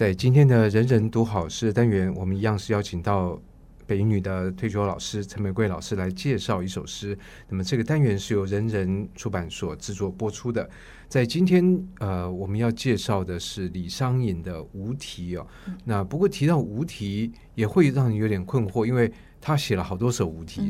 [0.00, 3.38] 在今天的人人读好诗的单元，我们一样是邀请到
[3.86, 7.14] 北一女的退休老师陈美桂老师来介绍一首诗。
[7.50, 10.66] 那么这个单元是由人人出版所制作播出的。
[11.06, 15.46] 在今天，呃，我们要介绍的是李商隐的《无题》哦。
[15.84, 20.62] 那不过提到无题，也会让你有点困惑，因为他写了好多首无题。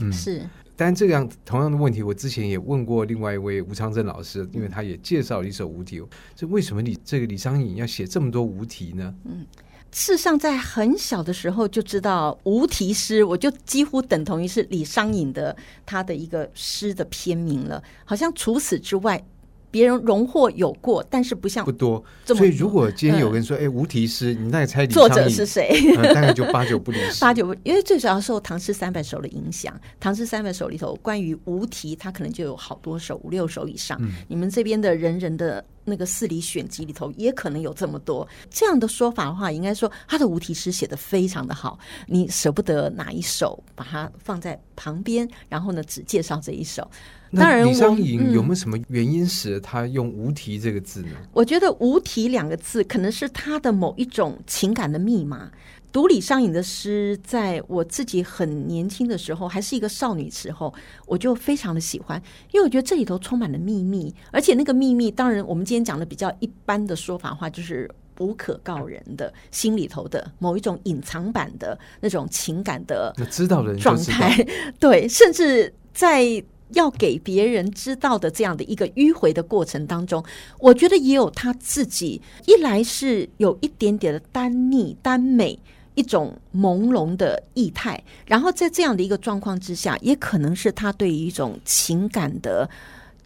[0.00, 0.48] 嗯，嗯是。
[0.80, 6.02] 但这样同样的问题，我之前也问过另外一位吴昌正老师，因为他也介绍了一首无题。
[6.34, 9.14] 这为什么你这个李商隐要写这么多无题呢？
[9.26, 9.44] 嗯，
[9.92, 17.84] 事实上在很小的时候就知道无题诗，我就几乎等同于是李商隐的他的一个诗的篇名了。
[18.06, 19.22] 好像除此之外。
[19.70, 22.02] 别人荣获有过，但是不像不多。
[22.26, 27.20] 所以如果今天有人说：“哎、嗯，无题诗，你那猜作者是谁？”嗯、大概就八九不离十。
[27.20, 33.96] 八九不，因为最主要受《唐诗三百首》的影响，《唐诗三百首》里头关于无题，它可能就有好多首，五六首以上。
[34.00, 38.26] 嗯、你们这边的人人的那个四里选集里头，也可能有这么多。
[38.50, 46.88] 这样的说法的话，应该说他的无题诗写的非常的好，你舍不得哪一首把它放在旁边，然后呢，只介绍这一首。
[47.32, 51.10] 当然，李商隐有没有什么原因使他用“无题”这个字呢？
[51.20, 55.50] 嗯，我觉得“无题”两个字可能是他的某一种情感的密码。
[55.92, 60.72] 读李商隐的诗，在我自己很年轻的时候，还是一个少女时候，
[61.06, 62.20] 我就非常的喜欢，
[62.52, 74.46] 因为我觉得这里头充满了秘密，而且那个秘密，当然我们今天讲的比较一般的说法话，就是无可告人的心里头的某一种隐藏版的那种情感的知道的状态，
[74.78, 76.42] 对，甚至在。
[76.74, 80.24] 要给别人知道的这样的一个迂回的过程当中，
[80.58, 85.58] 我觉得也有他自己，一来是有一点点的单腻单美，
[85.94, 92.68] 一种朦胧的意态，然后在这样的一个状况之下，也可能是他对于一种情感的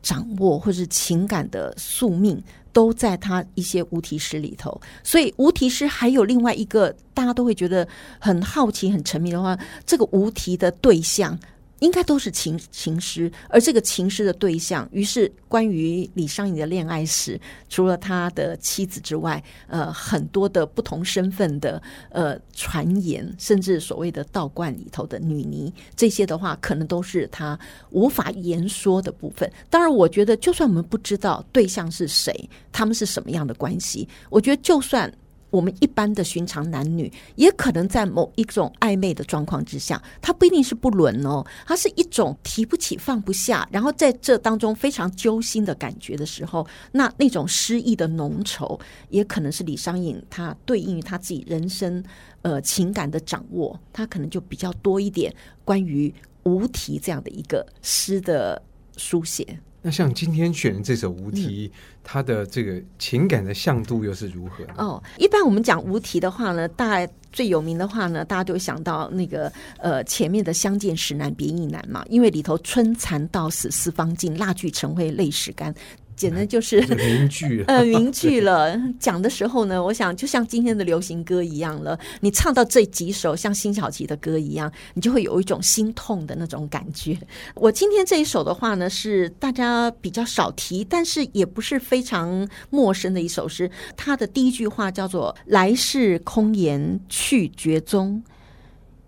[0.03, 4.81] 掌握，或是情感的宿命，都在他一些无题诗里头。
[5.03, 7.87] 所以无题诗还有另外一个大家都会觉得
[8.19, 11.39] 很好奇、很沉迷的话，这个无题的对象。
[11.85, 27.59] 应该都是情情诗，而这个情诗的对象，于是关于李商隐的恋爱史，除了他的妻子之外，呃，很多的不同身份的呃传言，甚至所谓的道观里头的女尼，这些的话，可能都是他
[27.91, 29.53] 无法言说的部分。
[29.69, 35.13] 当然，我觉得就算我们不知道对象是谁，他们是什么样的关系，我觉得就算。
[35.55, 52.03] 我们一般的寻常男女，也可能在某一种暧昧的状况之下，他不一定是不伦哦，他是一种提不起放不下，然后在这当中非常揪心的感觉的时候，那那种诗意的浓稠，也可能是李商隐他对应于他自己人生
[52.43, 55.33] 呃情感的掌握，他可能就比较多一点
[55.65, 58.61] 关于无题这样的一个诗的
[58.97, 59.61] 书写。
[59.87, 64.65] 那像今天选的这首无题，嗯、它的这个情感的向度又是如何？
[64.79, 75.75] 哦，一般我们讲无题的话呢，大概最有名的话呢，大家就想到那个呃前面的“相见时难别亦难”嘛，因为里头“春蚕到死丝方尽，蜡炬成灰泪始干”。
[76.17, 78.77] 简直就是名句， 呃，名 句了。
[78.99, 81.99] 讲的时候呢，我想就像今天的流行歌一样了。
[82.21, 87.19] 你唱到这几首像辛晓琪的歌一样，你就会有一种心痛的那种感觉。
[87.55, 93.71] 我今天这一首的话呢，是大家比较少提，但是也不是非常陌生的一首诗。
[93.97, 98.23] 它的第一句话叫做“来世空言去绝踪，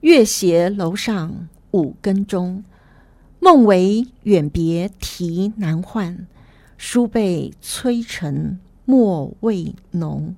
[0.00, 2.65] 月斜楼上五更钟，
[3.41, 6.27] 梦为远别啼难唤。”
[6.78, 10.34] 书被催成墨未浓，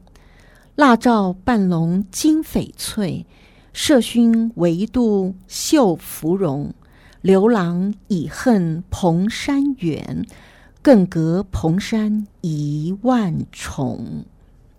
[0.76, 3.26] 蜡照半笼金翡翠，
[3.75, 6.72] 麝熏唯度绣芙蓉。
[7.21, 10.25] 刘郎已恨蓬山远，
[10.81, 14.25] 更隔蓬山一万重。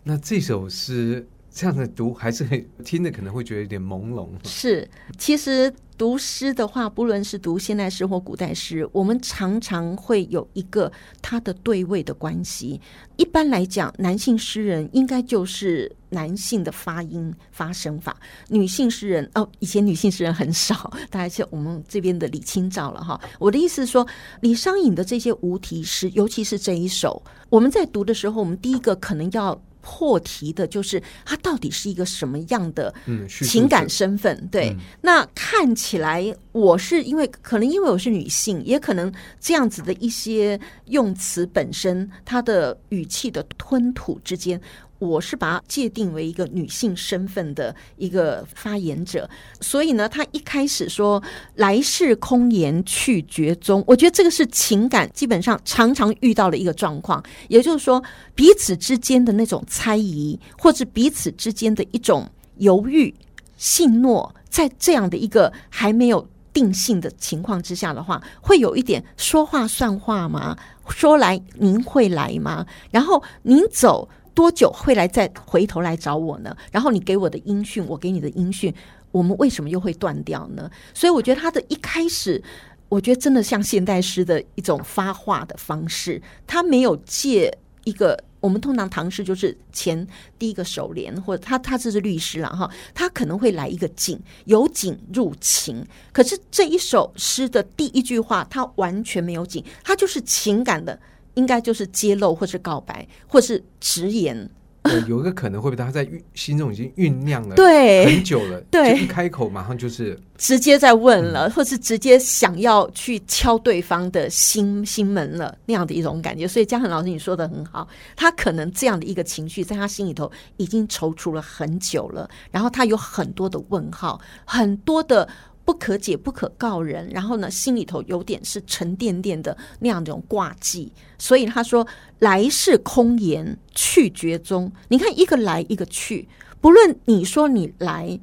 [0.03, 4.28] 那这首诗这样的读，还是很听的，可能会觉得有点朦胧。
[4.44, 5.74] 是，其实。
[6.00, 10.90] 读诗的话，不论是读现代诗或古代诗，我们常常会有一个
[11.22, 12.80] 它的对位的关系。
[13.18, 18.16] 一般来讲，男性诗人应该就是男性的发音发声法，
[18.47, 23.20] 女性诗人哦，以前女性诗人很少， 大概是我们这边的李清照了哈。
[23.38, 24.08] 我的意思是说，
[24.40, 29.62] 李商隐的这些无题诗，尤其是这一首，我们在读的时候，我们第一个可能要。
[29.81, 32.93] 破题的就是他到底是一个什么样的
[33.28, 34.35] 情感身份？
[34.37, 44.59] 嗯、对，嗯、那看起来我是因为可能因为我是女性，也可能这样子的一些用词本身，它的语气的吞吐之间，
[44.99, 49.28] 我是把它界定为一个女性身份的一个发言者，
[49.61, 51.23] 所以呢，他一开始说
[51.55, 58.03] “来世空言去绝踪”，我觉得这个是情感基本上常常遇到的一个状况，也就是说，
[58.35, 63.13] 彼此之间的那种猜疑，或者彼此之间的一种犹豫、
[63.55, 70.57] 信诺，在这样的一个还没有定性的情况之下的话，会有一点说话算话吗？
[70.90, 72.66] 说来您会来吗？
[72.91, 74.09] 然后您走。
[74.40, 76.56] 多久会来再回头来找我呢？
[76.72, 78.74] 然后你给我的音讯，我给你的音讯，
[79.12, 80.72] 我们为什么又会断掉呢？
[80.94, 82.41] 所以我觉得他的一开始，
[82.88, 87.53] 我觉得真的像现代诗的一种发话的方式，他没有借
[87.84, 90.08] 一个我们通常唐诗就是前
[90.38, 95.85] 第一个首联，或者他他这是律诗了哈，他可能会来一个景，由景入情。
[96.14, 100.97] 可是这一首诗的第一句话，他完全没有景，他就是情感的。
[101.35, 104.49] 应该就是揭露，或是告白，或是直言。
[105.08, 116.47] 有一个可能会被他在心中已经酝酿了，对，很久了，对，一开口马上就是直接在问了，嗯、或是直接想要去敲对方的心心门了那样的一种感觉。
[116.47, 125.28] 所以嘉恒老师你说的很好，他可能这样的一个情绪在他心里头已经踌躇了很久了，然后他有很多的问号，很多的。
[125.70, 127.08] 不可解，不可告人。
[127.12, 130.92] 然后呢，心里头有点是沉甸甸的那样一种挂记。
[131.20, 131.86] 所以他说
[132.18, 136.28] ：“来是空言去绝踪。”你看，一个来，一个去。
[136.60, 138.20] 不论你说你来。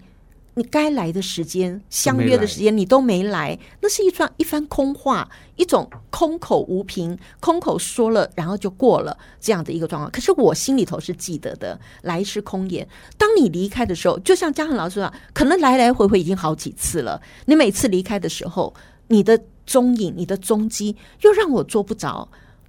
[0.58, 10.11] 你该来的时间，相约的时间，你都没来，那是一串一番空话，一种空口无凭，空口说了，然后就过了这样的一个状况。
[10.11, 12.88] 可是我心里头是记得的，来是空言。
[13.19, 17.20] 当你离开的时候，就像嘉恒老师说，可能来来回回已经好几次了。
[17.44, 18.73] 你每次离开的时候，
[19.09, 22.26] 你的踪影，你的踪迹，又让我捉不着。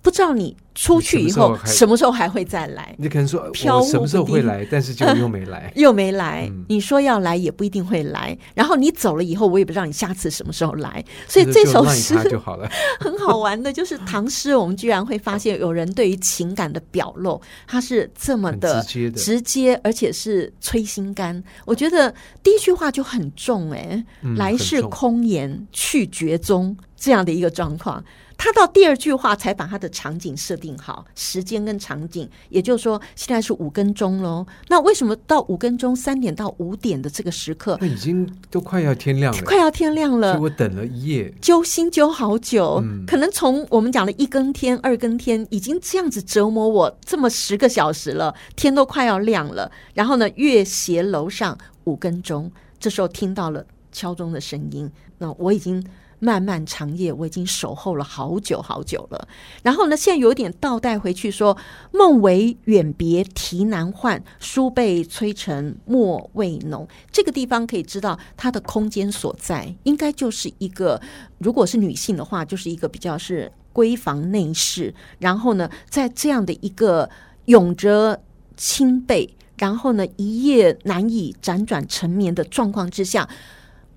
[0.08, 2.96] 不知道你出去以后什么时候还会再来？
[2.98, 6.50] 你可能说我什么时候会来，但是就又没来， 又没来。
[6.70, 8.38] 你说要来也不一定会来。
[8.56, 11.04] 然后你走了以后，我也不知道你下次什么时候来。
[11.28, 12.70] 所以这首诗就好了。
[13.02, 18.82] 很好玩的就是唐诗，我们居然会发现有人对于情感的表露，它是这么的
[19.14, 21.44] 直接，而且是催心肝。
[21.66, 24.02] 我觉得第一句话就很重哎，
[24.38, 28.02] 来世空言去绝踪这样的一个状况。
[28.38, 34.46] 他到第二句话才把他的场景设定好，时间跟场景，也就是说现在是五更钟喽。
[34.68, 40.40] 那为什么到五更钟三点到五点的这个时刻，那已经都快要天亮了，快要天亮了。
[40.40, 49.72] 我等了一夜，揪心揪好久，嗯、可能从我们讲的一更天、二更天，已经这样子折磨我这么十个小时了，天都快要亮了。
[49.94, 53.66] 然后呢，月斜楼上五更钟，这时候听到了
[53.98, 55.84] 敲钟的声音，那我已经。
[56.20, 59.28] 漫漫长夜，我已经守候了好久好久了。
[59.62, 61.56] 然后呢，现在有点倒带回去说
[61.94, 71.00] ：“梦为远别啼难唤，书被催成墨未浓。”这个地方可以知道它的空间所在，应该就是一个，
[71.38, 74.92] 如果是女性的话，就是一个比较是闺房内室。
[75.20, 77.08] 然后呢，在这样的一个
[77.46, 78.20] 拥着
[78.56, 83.30] 青被，然后呢，一夜难以辗转成眠的状况之下。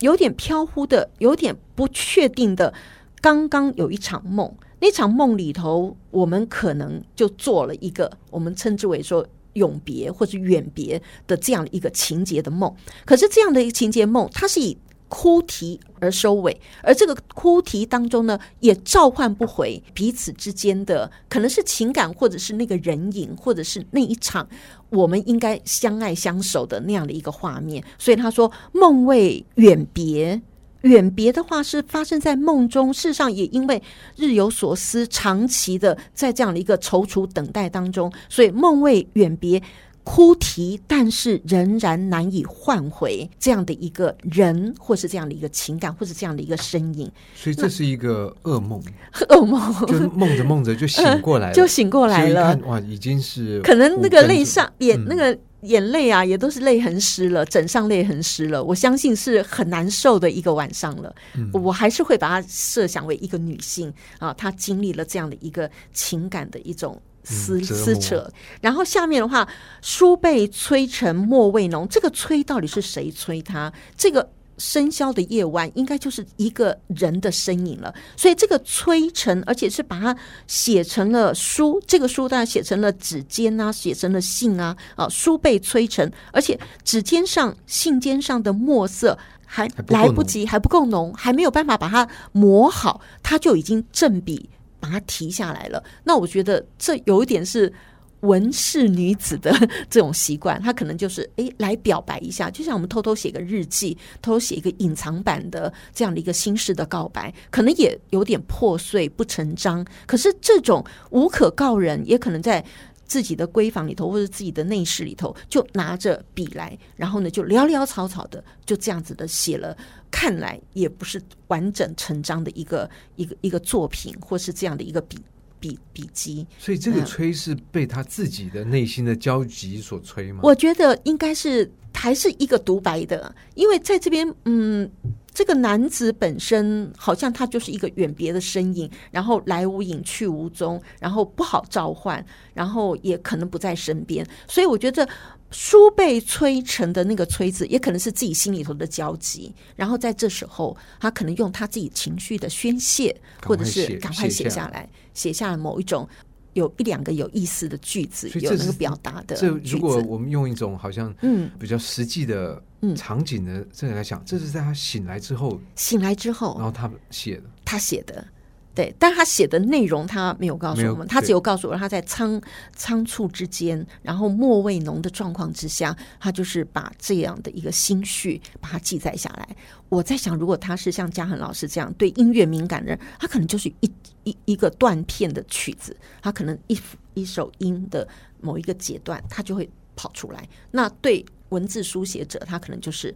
[0.01, 2.75] 有点飘忽的，有点不确定的。
[3.21, 12.75] 刚刚有一场梦，那场梦里头，我们可能就做了一个我们称之为说永别或者远别的这样一个情节的梦。
[13.05, 14.77] 可是这样的一个情节梦，它是以
[15.11, 24.49] 哭啼而收尾，而这个哭啼当中呢，也召唤不回彼此之间的可能是情感，或者是那个人影，或者是那一场
[24.89, 27.85] 我们应该相爱相守的那样的一个画面。
[27.99, 30.41] 所以他说梦为远别，
[30.83, 33.83] 远别的话是发生在梦中，事实上也因为
[34.17, 39.61] 日有所思，长期的在这样的一个踌躇等待当中，所以梦为远别。
[40.03, 47.11] 哭啼，但是仍然难以换回这样的一个人，或是这样的一个情感，或是这样的一个身影。
[47.35, 48.83] 所以这是一个噩梦，
[49.29, 52.59] 噩梦，就梦着梦着就醒过来了，就 醒过来了。
[52.67, 58.65] 哇，已经是可能那个泪上眼，那个眼泪啊，也都是泪痕湿了，枕上泪痕湿了。
[58.65, 61.15] 我相信是很难受的一个晚上了。
[61.37, 67.01] 嗯、我还是会把它设想为一个女性啊，她经历了这样的一个情感的一种。
[67.23, 69.49] 撕撕扯，然后下面的话，
[69.83, 71.87] 书被催成墨未浓。
[71.89, 73.73] 这个催到底是谁催他？
[73.97, 77.95] 这个深宵的夜晚，应该就是一个人的身影了。
[78.17, 81.81] 所以这个催成，而且是把它写成了书。
[81.87, 84.77] 这个书当然写成了指尖啊，写成了信啊。
[84.97, 94.51] 啊，书被催成，而且指尖上、信笺上的墨色还来不及，还不够浓，还没有办法把它磨好，它就已经正笔。
[94.81, 97.73] 把它提下来了，那我觉得这有一点是
[98.21, 99.51] 文士女子的
[99.89, 109.85] 这种习惯，她可能就是诶来表白一下，就像我们偷偷写个日记，偷偷写一个隐藏版的这样的一个心事的告白，可能也有点破碎不成章。
[110.07, 112.63] 可是这种无可告人，也可能在
[113.11, 119.77] 自己的闺房里头或者自己的内室里头，就拿着笔来，然后呢就潦潦草草的就这样子的写了，
[120.13, 125.19] 看来也不是完整成章的一个一个一个作品，或是这样的一个笔。
[125.59, 130.41] 笔笔记，所以这个吹是被他自己的内心的焦急所吹吗？
[130.43, 134.91] 我觉得应该是还是一个独白的，因为在这边，嗯，
[135.33, 145.09] 这个男子本身好像他就是一个远别的身影，然后来无影去无踪，然后不好召唤，然后也可能不在身边，所以我觉得。
[145.53, 153.13] 书被催成的那个催字，也可能是自己心里头的焦急，然后在这时候，他可能用他自己情绪的宣泄，
[153.45, 156.09] 或者是赶快写下来，写下了某一种
[156.55, 159.37] 有一两个有意思的句子，有那个表达的。
[159.37, 162.63] 这如果我们用一种好像嗯比较实际的
[162.97, 168.27] 场景的这个来讲，这是在他醒来之后，醒来之后，然后他写的，他写的。
[168.73, 172.41] 对，但他写的内容他没有告诉我们，他只有告诉我他在仓
[172.75, 179.57] 仓促之间，然后末未浓的状况之下，他就是把这样的一个心绪把它记载下来。
[179.89, 186.81] 我在想，如果他是像嘉恒老师这样对音乐敏感的人，他可能就是一一一个断片的曲子，他可能一
[187.15, 188.07] 一首音的
[188.41, 190.49] 某一个阶段，他就会跑出来。
[190.71, 193.13] 那对文字书写者，他可能就是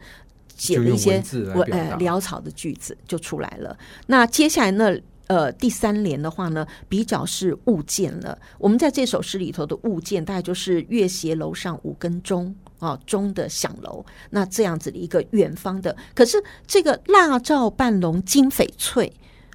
[0.56, 1.22] 写了一些
[1.54, 3.78] 文呃潦草的句子就出来了。
[4.08, 4.98] 那接下来呢？
[5.26, 8.38] 呃，第三联的话呢，比较是物件了。
[8.58, 14.04] 我们在这首诗里头的物件，大概就是月斜楼上五更钟啊，钟的响楼。
[14.30, 19.10] 那这样子的一个远方的，可是这个蜡照半笼金翡翠，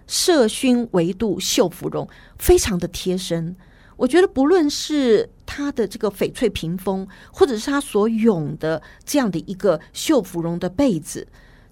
[0.08, 2.08] 麝熏围肚绣芙蓉，
[2.40, 3.56] 非常的贴身。
[3.96, 11.28] 我觉得不论是它的这个翡翠屏风，或者是它所拥的这样的一个绣芙蓉的被子，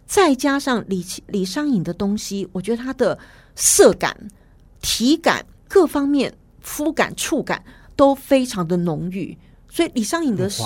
[0.07, 3.19] 再加上李李商隐的东西，我觉得它的。
[3.59, 4.15] 色感、
[4.83, 7.63] 体感各方面、肤感、触感
[7.95, 9.35] 都非常的浓郁，
[9.67, 10.61] 所以李商隐的诗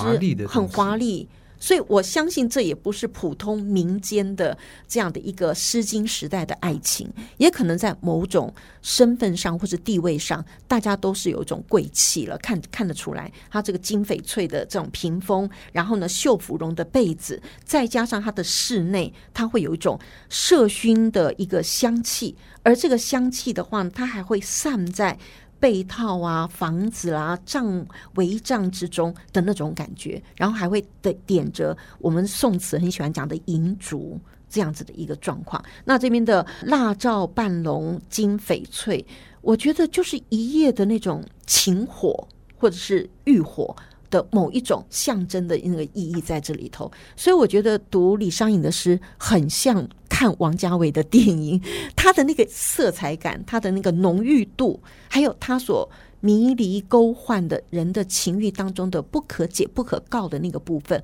[0.45, 1.25] 很华丽。
[1.62, 8.51] 所以我相信这也不是普通民间的这样的一个《诗经》时代的爱情，也可能在某种
[8.82, 13.32] 身份上或者地位上，大家都是有一种贵气了，看看得出来。
[13.51, 20.00] 它这个金翡翠的这种屏风，然后呢，绣芙蓉的被子，再加上它的室内，它会有一种
[20.32, 25.20] 麝熏的一个香气，而这个香气的话，它还会散在。
[25.62, 35.63] 被套啊，房子啦、啊，帐帷帐之中的那种感觉，然后还会点点着我们宋词很喜欢讲的银烛这样子的一个状况。
[35.86, 39.06] 那这边的蜡照半笼金翡翠，
[39.41, 42.27] 我觉得就是一夜的那种情火
[42.58, 43.75] 或者是欲火
[44.10, 46.91] 的某一种象征的那个意义在这里头。
[47.15, 49.88] 所以我觉得读李商隐的诗很像。
[50.22, 51.60] 看王家卫的电影，
[51.96, 61.04] 他的那个色彩感，他的那个浓郁度，还有他所迷离勾换的人的情欲当中的不可解、不可告的那个部分，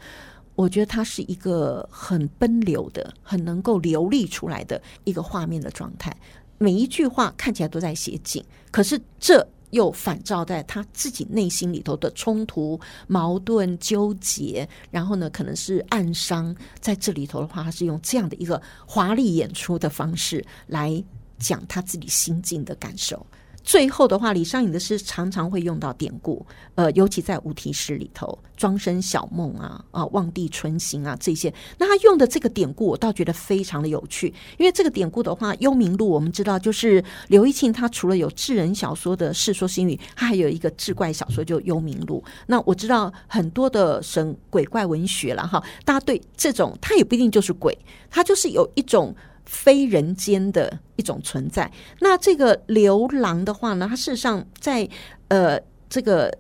[0.54, 6.16] 我觉得他是一个很奔流的、很能够流利出来的一个画面的状态。
[6.60, 9.48] 每一句话看起来都在写景，可是这。
[9.72, 21.04] 又反照在他自己内心里头的冲突、矛盾、纠结，然后呢，可能是暗伤，在这里头的话，他是用这样的一个华丽演出的方式来
[21.38, 23.26] 讲他自己心境的感受。
[23.68, 26.46] 最后的话，李商隐的诗常常会用到典故，
[26.76, 42.24] 呃，尤其在无题诗里头，《庄生晓梦》啊，啊，《望帝春行》啊，这些，那他用的这个典故，我倒觉得非常的有趣，因为这个典故的话，《幽冥录》我们知道，就是刘义庆他除了有志人小说的《世说新语》，他还有一个志怪小说，就《幽冥录》。
[42.46, 47.78] 那我知道很多的神鬼怪文学了哈，大家对这种，他也不一定就是鬼，
[48.10, 49.14] 他就是有一种。
[49.48, 51.72] 非人间的一种存在。
[52.02, 54.88] 那这个刘郎的话呢，他事实上在
[55.30, 56.32] 呃这个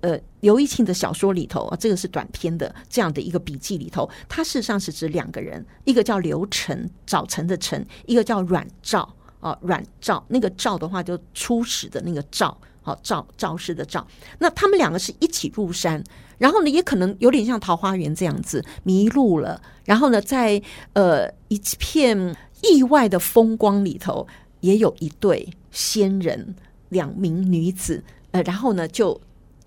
[0.00, 9.08] 呃刘义庆的小说里头啊，这个是短篇的这样的一个笔记里头，他事实上是指两个人，一个叫刘晨，早晨的晨，一个叫阮肇
[9.40, 12.58] 啊，阮肇那个肇的话就初始的那个肇，
[13.02, 14.06] 赵赵氏的赵。
[14.38, 16.02] 那他们两个是一起入山，
[16.38, 22.36] 然后呢，也可能有点像桃花源这样子迷路了，然后呢，在呃一片。
[22.62, 24.26] 意外的风光里头，
[24.60, 26.54] 也有一对仙人，
[26.90, 29.18] 两名女子，呃，然后呢，就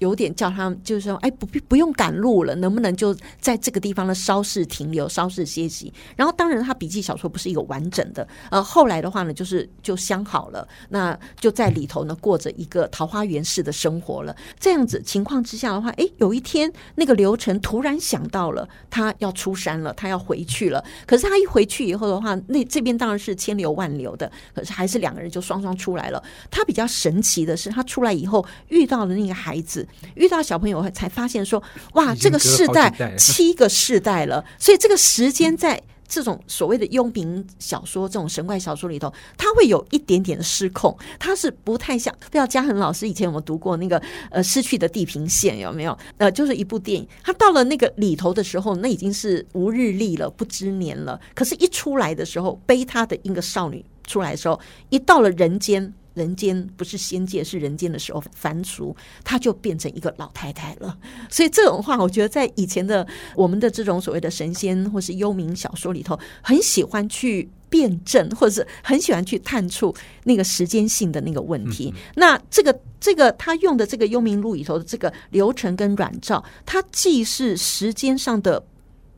[0.03, 5.91] 有点叫他就是说，哎，不不用赶路了，能不能就在这个地方呢稍事停留，稍事歇息？
[6.17, 14.36] 然后当然他笔记小说不是一个完整的，呃，后来的话呢，就是就相好了，那就在里头呢过着一个桃花源式的生活了。
[14.60, 20.83] 这样子情况之下的话，哎，有一天那个刘成突然想到了，他要出山了，他要回去了。
[21.07, 26.22] 可是他一回去以后的话，那这边当然是千流万流的，可是还是两个人就双双出来了。
[26.51, 31.62] 他比较神奇的是，他出来以后遇到了那个孩子，遇到小朋友才发现说，
[31.93, 35.81] 哇，这个世代七个世代了，所以这个时间在。
[36.05, 42.13] 这种所谓的幽冥小说，这种神怪小说里头，它会有一点点的失控，它是不太像。
[42.19, 43.97] 不知道嘉恒老师以前有没有读过那个
[44.29, 45.97] 呃《失去的地平线》有没有？
[46.17, 51.19] 呃，就是一部电影，它到了那个里头的时候，那已经是无日历了，不知年了。
[51.33, 54.59] 可是，一出来的时候，背他的一个少女出来的时候，
[54.89, 55.91] 一到了人间。
[56.13, 60.98] 人间不是仙界，是人间的时候，凡俗，她就变成一个老太太了。
[61.29, 63.05] 所以这种话，我觉得在以前的
[63.36, 69.93] 我们的这种所谓的神仙或是幽冥小说里头，很喜欢去辩证，或者是很喜欢去探出
[70.24, 71.93] 那个时间性的那个问题。
[71.96, 78.63] 嗯、那这个这个他用的这个幽冥录里头的这个流程跟软照，它既是时间上的。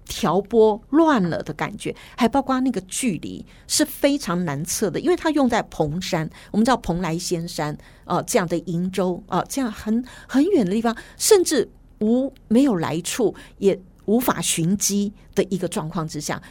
[0.05, 7.74] 调拨乱了的感觉，还包括那个距离是非常难测的，因为它用在蓬山，我们知道蓬莱仙山
[8.05, 11.69] 啊、呃，这样的瀛洲啊、呃，这样很很远的地方，甚至
[12.00, 16.41] 无没有来处，也无法寻机的一个状况之下。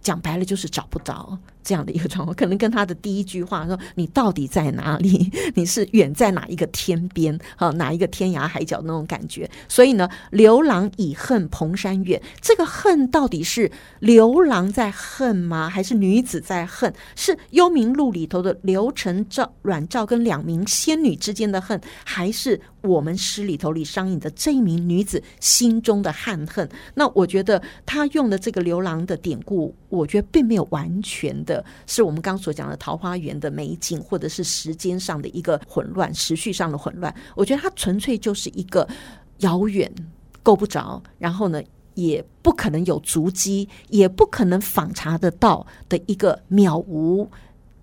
[0.00, 5.30] 讲白了就是找不着这样的一个状况， 可能跟他的第一句话说：“你到底在哪里？
[5.54, 7.38] 你是远在哪一个天边？
[7.56, 15.68] 哈，哪一个天涯海角那种感觉？”所以呢，“刘郎已恨蓬山远”，这个恨到底是刘郎在恨吗？
[15.68, 16.92] 还是女子在恨？
[17.16, 26.68] 是《幽冥录》里头的刘成、赵、阮照跟两名仙女之间的恨，还是我们诗里头李商隐的这一名女子心中的憾恨？
[26.94, 29.74] 那我觉得他用的这个刘郎的典故。
[29.88, 31.51] 我觉得并没有完全的
[31.86, 37.12] 是我们刚所讲的桃花源的美景，或者是时间上的一个混乱，时序上的混乱。
[37.34, 38.86] 我觉得它纯粹就是一个
[39.38, 39.92] 遥远、
[40.42, 41.60] 够不着，然后呢，
[41.94, 47.28] 也不可能有足迹，也不可能访查得到的一个渺无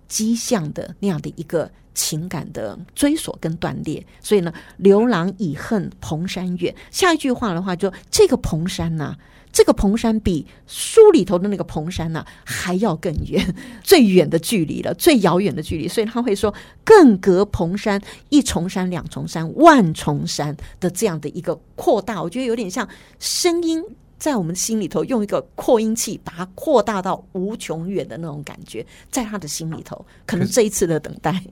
[0.08, 4.04] 迹象的那样的一个情感的追索跟断裂。
[4.20, 6.74] 所以呢，刘郎已恨蓬山远。
[6.90, 9.18] 下一句话的话就，这个蓬山呢、啊。
[9.52, 15.88] 这个蓬山比书里头的那个蓬山呢、啊、还要更远， 最远的距离了，最遥远的距离。
[15.88, 23.82] 所以他会说“更隔蓬山一重山、两重山、万重山”的这样的一个扩大，我觉得有点像声音
[24.18, 31.42] 在我们心里头用一个扩音器把它扩大到无穷远的那种感觉，在他的心里头，可能这一次的等待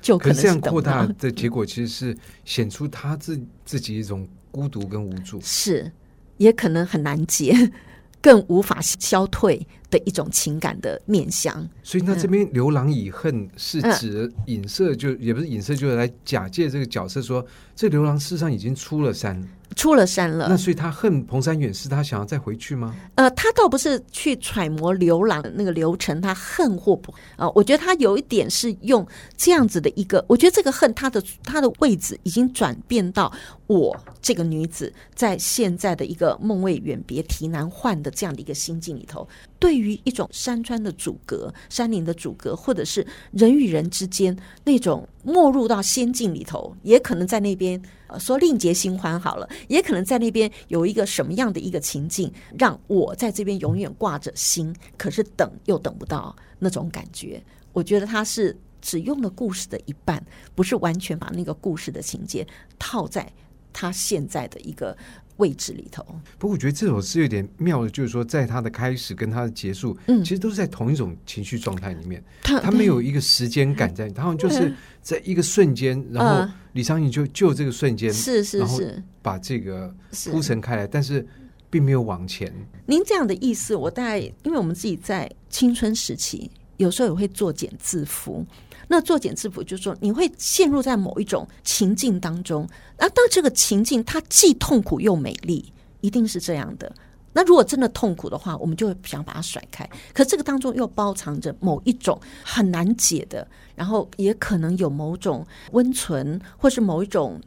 [0.00, 5.40] 就可能这样扩大的结果，其实是显出他自自己一种孤独跟无助。
[5.42, 5.90] 是。
[6.38, 7.54] 也可能很难解，
[8.20, 11.68] 更无法消退的一种情感的面相。
[11.82, 17.46] 所以，那这边“牛郎已恨”是指影射，就也不是影射，就是来假借这个角色说，
[17.76, 19.46] 这牛郎事实上已经出了山。
[19.78, 22.96] 出了山了，那所以他恨彭山远，是他想要再回去吗？
[23.14, 27.52] 呃，他倒不是去揣摩刘郎那个流程，他恨或不啊、呃？
[27.54, 33.32] 我觉得他有一点是用这样子的一个，我觉得这个恨他的他的位置已经转变到
[33.68, 39.28] 我这个女子在现在的一个梦未远别啼难唤的这样的一个心境里头，
[39.60, 47.80] 对于一种山川的阻隔、山林的阻隔，或者是人与人之间那种没入到仙境里头，也可能在那边。
[48.08, 57.42] 呃，说另结新欢好了，也可能在那边有一个什么样的一个情境，让我在这边永远挂着心，可是等又等不到那种感觉。
[57.72, 62.46] 我觉得他是只用了故事的一半，不是完全把那个故事的情节
[62.78, 63.32] 套在
[63.72, 64.96] 他现在的一个。
[65.38, 66.04] 位置里头，
[66.38, 72.22] 不过我觉得这首诗有点妙的，就是说，在它的开始跟它的结束，嗯，其实都是在同一种情绪状态里面。
[72.42, 79.94] 它它没有一个时间感在，它好像就是在一个瞬间，然后李商隐就就这个瞬间，是是是，把这个
[80.30, 81.26] 铺陈开来，但是
[81.70, 82.52] 并没有往前。
[82.86, 88.44] 您这样的意思，我大概因为我们自己在青春时期，有时候也会作茧自缚。
[88.88, 96.90] 那作茧自缚就是说，你会陷入在某一种情境当中，而当这个情境它既痛苦又美丽，一定是这样的。
[97.34, 99.88] 那如果真的痛苦的话，我们就会想把它甩开。
[100.14, 103.46] 可这个当中又包藏着某一种很难解的，
[103.76, 107.38] 然后也可能有某种温存，或是某一种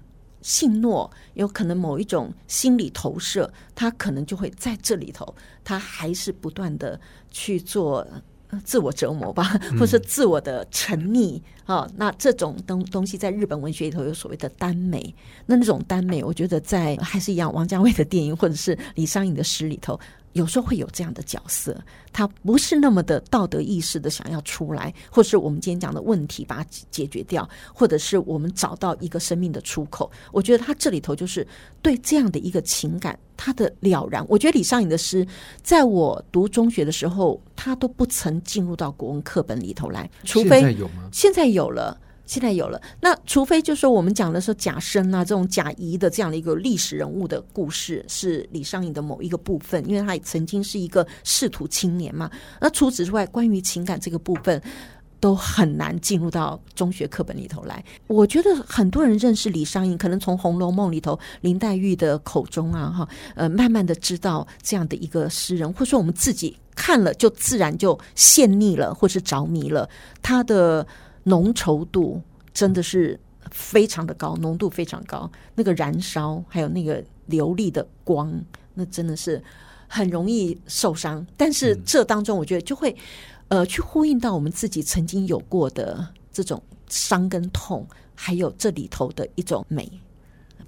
[0.41, 7.01] 信诺，有可能某一种心理投射，它可能就会在这里头，它还是不断的
[7.31, 8.07] 去做。
[8.63, 11.41] 自我折磨吧，或是自我的沉溺
[11.75, 11.89] 啊。
[11.95, 15.13] 那这种东东西在日本文学里头有所谓的耽美，
[15.45, 19.99] 那那种耽美，我觉得在还是一样，王家卫的电影或者是李商隐的诗里头。
[20.33, 21.77] 有时候会有这样的角色，
[22.13, 30.09] 他不是那么的道德意识的想要出来，或是我们今天讲的问题把它解决掉，或者是我们找到一个生命的出口。
[30.31, 31.45] 我觉得他这里头就是
[31.81, 34.25] 对这样的一个情感，他的了然。
[34.29, 35.27] 我觉得李商隐的诗，
[35.63, 41.09] 在我读中学的时候，他都不曾进入到国文课本里头来，除非现在有吗？
[41.11, 41.95] 现在有有了。
[42.25, 52.31] 现在有了，那除非就是说我们讲的说贾生啊，这种贾谊的这样的一个历史人物的故事，是李商隐的某一个部分，因为他也曾经是一个仕途青年嘛。
[52.61, 54.61] 那除此之外，关于情感这个部分，
[55.19, 57.83] 都很难进入到中学课本里头来。
[58.07, 69.89] 我觉得很多人认识李商隐，可能从《红楼梦》里头林黛玉的口中啊，哈，呃，慢慢的知道这样的一个诗人，或者说我们自己看了就自然就陷溺了，或是着迷了
[70.21, 70.87] 他的。
[71.23, 72.21] 浓稠度
[72.53, 73.19] 真的是
[73.51, 75.29] 非常的高，浓度非常高。
[75.55, 78.33] 那个燃烧，还有那个流利的光，
[78.73, 79.41] 那真的是
[79.87, 81.25] 很容易受伤。
[81.35, 82.95] 但是这当中，我觉得就会
[83.49, 89.89] 呃，去呼应到我们自己曾经有过的这种伤跟痛，还有这里头的一种美。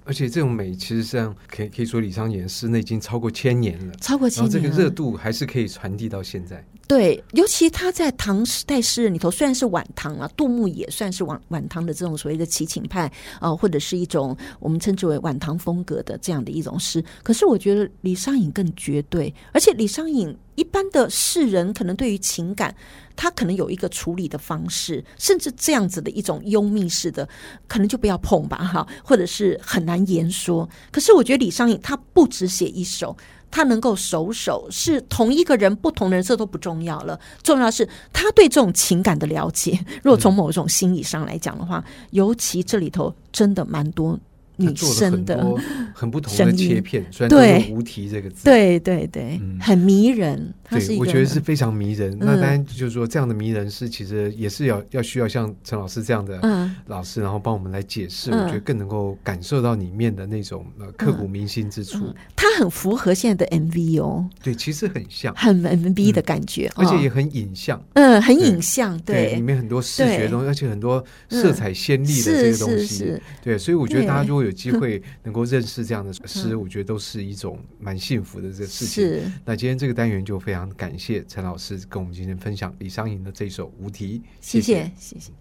[0.04, 6.64] 而且这种美，其实上可以可以说李商隐诗那已经超过千年了，超过千年，这个热度还是可以传递到现在。
[6.86, 13.06] 对，尤其他在唐时代诗人里头，虽然是晚唐啊，杜牧也算是晚晚唐的这种所谓的齐秦派
[13.40, 17.02] 啊、呃，或者是一种我们称之为晚唐风格的这样的一种诗。
[17.22, 22.74] 可是我觉得李商隐更绝对，而且李商隐一般的世人可能对于情感，
[23.16, 27.28] 他可能有一个处理的方式，甚至这样子的一种幽密式的，
[27.66, 30.68] 可能就不要碰吧，哈，或者是很难言说。
[30.90, 33.16] 可是我觉得李商隐他不只写一首。
[33.50, 37.20] 他能够首首是同一个人，不同人这都不重要了。
[37.40, 39.78] 重要是他对这种情感的了解。
[40.02, 44.18] 如果从某种心理上来讲的话，尤其这里头真的蛮多。
[44.56, 45.54] 女生的
[45.94, 50.52] 很不同的切片，虽然都是无题这个字，对对对，很迷人。
[50.70, 52.16] 对，我觉得是非常迷人。
[52.18, 56.40] 那当然就是说，这样的迷人是其实也是要要需要像陈老师这样的
[56.86, 58.30] 老师，然后帮我们来解释。
[58.30, 62.12] 我觉得更能够感受到里面的那种呃刻骨铭心之处。
[62.34, 67.80] 它很符合现在的 MV 哦，对，其实很像，很 MV 的感觉，而且也很影像。
[67.92, 73.14] 嗯，很影像，对，里面很多视觉东西，而且很多色彩鲜丽的这些东西。
[73.42, 79.32] 对，所以我觉得大家如果有机会 能够认识这样的诗，嗯、我觉得都是一种蛮幸福的这个事情。
[79.44, 84.90] 那今天这个单元就非常感谢陈老师跟我们今天分享李商隐的这首《无题》，谢谢。
[84.98, 85.32] 谢谢